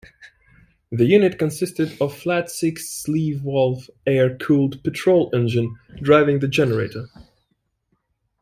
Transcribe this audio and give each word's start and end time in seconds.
The 0.91 1.05
unit 1.05 1.37
consisted 1.37 1.89
of 2.01 2.01
a 2.01 2.09
flat-six 2.09 2.89
sleeve-valve 2.89 3.87
air-cooled 4.07 4.83
petrol 4.83 5.29
engine 5.31 5.77
driving 6.01 6.39
the 6.39 6.47
generator. 6.47 7.05